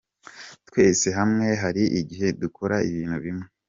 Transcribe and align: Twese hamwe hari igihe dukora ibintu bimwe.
Twese 0.67 1.07
hamwe 1.19 1.47
hari 1.63 1.83
igihe 2.01 2.27
dukora 2.41 2.75
ibintu 2.89 3.15
bimwe. 3.23 3.47